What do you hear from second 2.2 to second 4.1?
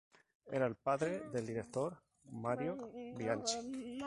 Mario Bianchi.